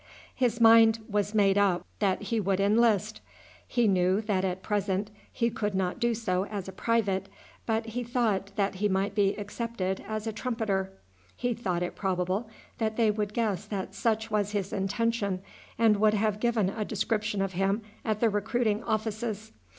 [0.33, 3.21] His mind was made up that he would enlist.
[3.67, 7.29] He knew that at present he could not do so as a private,
[7.67, 10.91] but he thought that he might be accepted as a trumpeter.
[11.35, 15.43] He thought it probable that they would guess that such was his intention,
[15.77, 19.51] and would have given a description of him at the recruiting offices.